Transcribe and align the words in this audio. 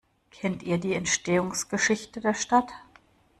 Kennt 0.31 0.63
ihr 0.63 0.79
die 0.79 0.95
Entstehungsgeschichte 0.95 2.21
der 2.21 2.33
Stadt? 2.33 2.71